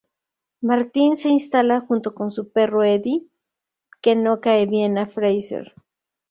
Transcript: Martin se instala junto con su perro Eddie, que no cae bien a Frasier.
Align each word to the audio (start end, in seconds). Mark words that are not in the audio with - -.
Martin 0.61 1.15
se 1.15 1.29
instala 1.29 1.81
junto 1.81 2.15
con 2.15 2.31
su 2.31 2.51
perro 2.51 2.83
Eddie, 2.83 3.27
que 4.01 4.15
no 4.15 4.41
cae 4.41 4.65
bien 4.65 4.97
a 4.97 5.05
Frasier. 5.05 5.75